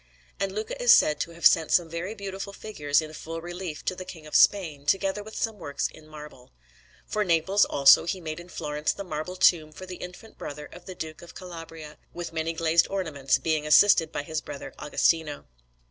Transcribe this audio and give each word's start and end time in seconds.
And 0.39 0.51
Luca 0.51 0.81
is 0.81 0.91
said 0.91 1.19
to 1.19 1.31
have 1.35 1.45
sent 1.45 1.69
some 1.69 1.87
very 1.87 2.15
beautiful 2.15 2.53
figures 2.53 3.03
in 3.03 3.13
full 3.13 3.39
relief 3.39 3.85
to 3.85 3.93
the 3.95 4.03
King 4.03 4.25
of 4.25 4.33
Spain, 4.33 4.83
together 4.87 5.21
with 5.21 5.35
some 5.35 5.59
works 5.59 5.89
in 5.89 6.07
marble. 6.07 6.49
For 7.05 7.23
Naples, 7.23 7.65
also, 7.65 8.05
he 8.05 8.19
made 8.19 8.39
in 8.39 8.49
Florence 8.49 8.93
the 8.93 9.03
marble 9.03 9.35
tomb 9.35 9.71
for 9.71 9.85
the 9.85 9.97
infant 9.97 10.39
brother 10.39 10.65
of 10.65 10.85
the 10.87 10.95
Duke 10.95 11.21
of 11.21 11.35
Calabria, 11.35 11.99
with 12.15 12.33
many 12.33 12.53
glazed 12.53 12.87
ornaments, 12.89 13.37
being 13.37 13.67
assisted 13.67 14.11
by 14.11 14.23
his 14.23 14.41
brother 14.41 14.73
Agostino. 14.79 15.45